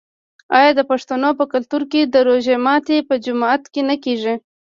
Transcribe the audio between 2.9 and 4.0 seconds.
په جومات کې نه